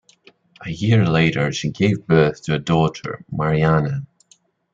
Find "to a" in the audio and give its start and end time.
2.45-2.57